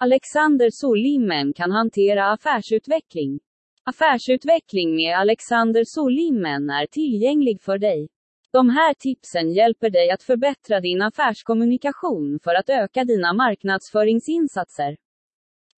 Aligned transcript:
Alexander 0.00 0.68
Solimmen 0.70 1.52
kan 1.52 1.70
hantera 1.70 2.32
affärsutveckling. 2.32 3.40
Affärsutveckling 3.84 4.94
med 4.94 5.16
Alexander 5.16 5.82
Solimmen 5.86 6.70
är 6.70 6.86
tillgänglig 6.86 7.62
för 7.62 7.78
dig. 7.78 8.08
De 8.52 8.70
här 8.70 8.94
tipsen 8.94 9.52
hjälper 9.52 9.90
dig 9.90 10.10
att 10.10 10.22
förbättra 10.22 10.80
din 10.80 11.02
affärskommunikation 11.02 12.38
för 12.44 12.54
att 12.54 12.70
öka 12.70 13.04
dina 13.04 13.32
marknadsföringsinsatser. 13.32 14.96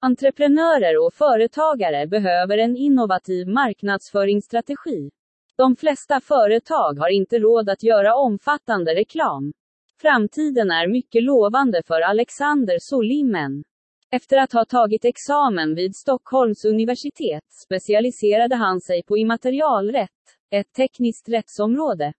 Entreprenörer 0.00 1.06
och 1.06 1.14
företagare 1.14 2.06
behöver 2.06 2.58
en 2.58 2.76
innovativ 2.76 3.48
marknadsföringsstrategi. 3.48 5.10
De 5.56 5.76
flesta 5.76 6.20
företag 6.20 6.98
har 6.98 7.08
inte 7.08 7.38
råd 7.38 7.68
att 7.68 7.82
göra 7.82 8.14
omfattande 8.14 8.94
reklam. 8.94 9.52
Framtiden 10.00 10.70
är 10.70 10.86
mycket 10.88 11.22
lovande 11.22 11.82
för 11.86 12.00
Alexander 12.00 12.76
Solimmen. 12.80 13.64
Efter 14.12 14.36
att 14.36 14.52
ha 14.52 14.64
tagit 14.64 15.04
examen 15.04 15.74
vid 15.74 15.96
Stockholms 15.96 16.64
universitet 16.64 17.44
specialiserade 17.66 18.56
han 18.56 18.80
sig 18.80 19.02
på 19.02 19.18
immaterialrätt, 19.18 20.10
ett 20.50 20.72
tekniskt 20.72 21.28
rättsområde. 21.28 22.12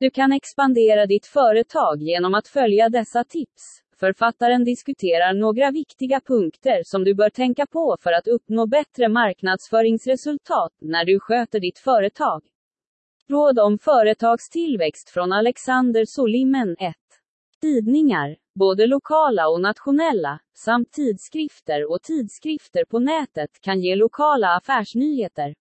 Du 0.00 0.10
kan 0.10 0.32
expandera 0.32 1.06
ditt 1.06 1.26
företag 1.26 2.02
genom 2.02 2.34
att 2.34 2.48
följa 2.48 2.88
dessa 2.88 3.24
tips. 3.24 3.62
Författaren 4.00 4.64
diskuterar 4.64 5.34
några 5.34 5.70
viktiga 5.70 6.20
punkter 6.20 6.82
som 6.84 7.04
du 7.04 7.14
bör 7.14 7.30
tänka 7.30 7.66
på 7.66 7.96
för 8.00 8.12
att 8.12 8.28
uppnå 8.28 8.66
bättre 8.66 9.08
marknadsföringsresultat 9.08 10.72
när 10.80 11.04
du 11.04 11.20
sköter 11.20 11.60
ditt 11.60 11.78
företag. 11.78 12.42
Råd 13.28 13.58
om 13.58 13.78
företagstillväxt 13.78 15.10
från 15.10 15.32
Alexander 15.32 16.04
Solimen 16.04 16.76
1. 16.78 16.94
Tidningar, 17.66 18.36
både 18.54 18.86
lokala 18.86 19.48
och 19.48 19.60
nationella, 19.60 20.40
samt 20.54 20.92
tidskrifter 20.92 21.90
och 21.90 22.02
tidskrifter 22.02 22.84
på 22.84 22.98
nätet 22.98 23.50
kan 23.60 23.80
ge 23.80 23.96
lokala 23.96 24.48
affärsnyheter. 24.56 25.54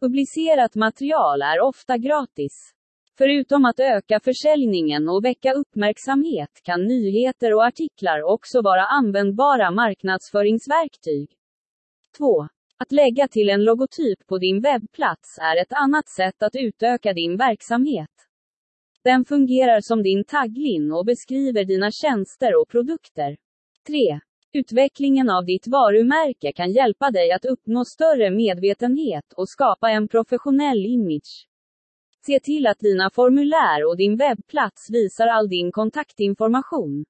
Publicerat 0.00 0.74
material 0.74 1.42
är 1.42 1.60
ofta 1.60 1.98
gratis. 1.98 2.54
Förutom 3.18 3.64
att 3.64 3.80
öka 3.80 4.20
försäljningen 4.20 5.08
och 5.08 5.24
väcka 5.24 5.52
uppmärksamhet 5.52 6.60
kan 6.62 6.84
nyheter 6.84 7.54
och 7.54 7.66
artiklar 7.66 8.22
också 8.22 8.62
vara 8.62 8.86
användbara 8.86 9.70
marknadsföringsverktyg. 9.70 11.28
2. 12.18 12.48
Att 12.78 12.92
lägga 12.92 13.28
till 13.28 13.48
en 13.50 13.64
logotyp 13.64 14.26
på 14.26 14.38
din 14.38 14.60
webbplats 14.60 15.38
är 15.40 15.62
ett 15.62 15.72
annat 15.72 16.08
sätt 16.08 16.42
att 16.42 16.56
utöka 16.56 17.12
din 17.12 17.36
verksamhet. 17.36 18.29
Den 19.04 19.24
fungerar 19.24 19.80
som 19.80 20.02
din 20.02 20.24
taglin 20.24 20.92
och 20.92 21.04
beskriver 21.04 21.64
dina 21.64 21.90
tjänster 21.90 22.60
och 22.60 22.68
produkter. 22.68 23.36
3. 23.86 24.20
Utvecklingen 24.52 25.30
av 25.30 25.44
ditt 25.44 25.66
varumärke 25.66 26.52
kan 26.52 26.72
hjälpa 26.72 27.10
dig 27.10 27.32
att 27.32 27.44
uppnå 27.44 27.84
större 27.84 28.30
medvetenhet 28.30 29.32
och 29.36 29.48
skapa 29.48 29.90
en 29.90 30.08
professionell 30.08 30.86
image. 30.86 31.46
Se 32.26 32.40
till 32.40 32.66
att 32.66 32.78
dina 32.78 33.10
formulär 33.10 33.86
och 33.88 33.96
din 33.96 34.16
webbplats 34.16 34.90
visar 34.90 35.26
all 35.26 35.48
din 35.48 35.72
kontaktinformation. 35.72 37.04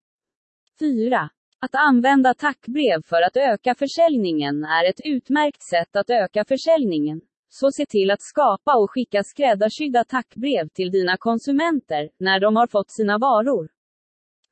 4. 0.79 1.31
Att 1.61 1.75
använda 1.75 2.35
tackbrev 2.35 3.03
för 3.05 3.23
att 3.23 3.37
öka 3.37 3.75
försäljningen 3.75 4.65
är 4.65 4.91
ett 4.91 5.01
utmärkt 5.05 5.63
sätt 5.63 5.97
att 5.97 6.11
öka 6.11 6.45
försäljningen. 6.45 7.21
Så 7.53 7.73
se 7.73 7.87
till 7.87 8.11
att 8.11 8.23
skapa 8.23 8.77
och 8.77 8.91
skicka 8.91 9.23
skräddarsydda 9.23 10.05
tackbrev 10.05 10.69
till 10.69 10.91
dina 10.91 11.17
konsumenter 11.17 12.11
när 12.19 12.41
de 12.41 12.57
har 12.57 12.67
fått 12.67 12.91
sina 12.91 13.19
varor. 13.19 13.69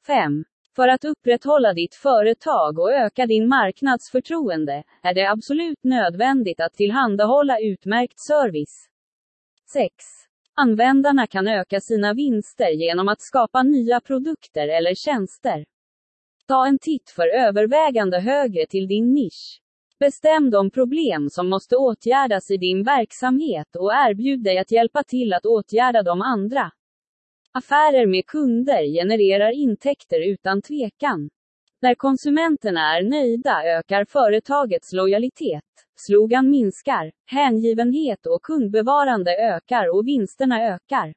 5. 0.07 0.45
För 0.77 0.89
att 0.89 1.05
upprätthålla 1.05 1.73
ditt 1.73 1.95
företag 1.95 2.79
och 2.79 2.93
öka 2.93 3.27
din 3.27 3.49
marknadsförtroende 3.49 4.85
är 5.03 5.15
det 5.15 5.31
absolut 5.31 5.85
nödvändigt 5.85 6.61
att 6.61 6.73
tillhandahålla 6.73 7.61
utmärkt 7.61 8.21
service. 8.21 8.89
6. 9.73 9.91
Användarna 10.55 11.27
kan 11.27 11.49
öka 11.49 11.81
sina 11.81 12.15
vinster 12.15 12.71
genom 12.71 13.09
att 13.09 13.21
skapa 13.21 13.63
nya 13.63 14.01
produkter 14.01 14.69
eller 14.69 14.95
tjänster. 14.95 15.65
Ta 16.47 16.67
en 16.67 16.79
titt 16.79 17.11
för 17.11 17.27
övervägande 17.27 18.21
högre 18.21 18.67
till 18.67 18.89
din 18.89 19.15
nisch. 19.15 19.61
Bestäm 20.01 20.51
de 20.51 20.71
problem 20.71 21.31
som 21.31 21.49
måste 21.49 21.77
åtgärdas 21.77 22.51
i 22.51 22.57
din 22.57 22.83
verksamhet 22.83 23.77
och 23.77 23.93
erbjud 23.93 24.43
dig 24.43 24.59
att 24.59 24.73
hjälpa 24.73 25.03
till 25.03 25.33
att 25.33 25.47
åtgärda 25.47 26.03
de 26.03 26.23
andra. 26.23 26.71
Affärer 27.53 28.07
med 28.07 28.27
kunder 28.27 28.83
genererar 28.83 29.51
intäkter 29.51 30.31
utan 30.33 30.63
tvekan. 30.63 31.31
När 31.81 31.95
konsumenterna 31.95 32.97
är 32.97 33.03
nöjda 33.03 33.65
ökar 33.65 34.05
företagets 34.05 34.93
lojalitet. 34.93 35.65
Slogan 36.07 36.51
minskar, 36.51 37.13
hängivenhet 37.27 38.27
och 38.27 38.43
kundbevarande 38.43 39.31
ökar 39.37 39.97
och 39.97 40.07
vinsterna 40.07 40.63
ökar. 40.63 41.15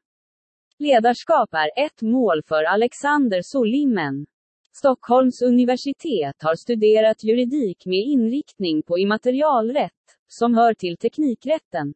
Ledarskap 0.80 1.54
är 1.54 1.86
ett 1.86 2.02
mål 2.02 2.42
för 2.48 2.64
Alexander 2.64 3.42
Solimmen. 3.42 4.26
Stockholms 4.74 5.42
universitet 5.42 6.36
har 6.44 6.56
studerat 6.56 7.24
juridik 7.24 7.86
med 7.86 8.00
inriktning 8.00 8.84
på 8.84 9.00
immaterialrätt, 9.00 9.92
som 10.28 10.56
hör 10.56 10.74
till 10.74 10.98
teknikrätten. 10.98 11.94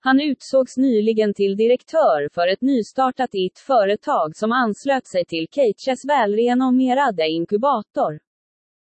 Han 0.00 0.20
utsågs 0.20 0.76
nyligen 0.76 1.34
till 1.34 1.56
direktör 1.56 2.28
för 2.34 2.48
ett 2.48 2.60
nystartat 2.60 3.30
IT-företag 3.32 4.36
som 4.36 4.52
anslöt 4.52 5.06
sig 5.06 5.24
till 5.24 5.46
Cages 5.50 6.04
välrenommerade 6.04 7.28
inkubator. 7.28 8.20